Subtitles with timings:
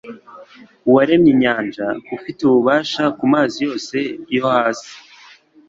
[0.87, 1.85] Uwaremye inyanja,
[2.17, 3.97] ufite ububasha ku mazi yose
[4.35, 4.91] yo hasi